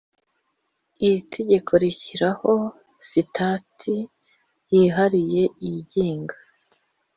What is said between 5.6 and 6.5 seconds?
igenga